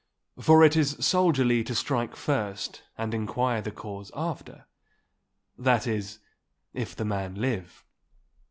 For 0.39 0.63
it 0.63 0.75
is 0.75 0.95
soldierly 0.99 1.63
to 1.63 1.75
strike 1.75 2.15
first 2.15 2.81
and 2.97 3.13
inquire 3.13 3.61
the 3.61 3.69
cause 3.69 4.11
after—that 4.15 5.85
is, 5.85 6.17
if 6.73 6.95
the 6.95 7.05
man 7.05 7.35
live. 7.35 7.85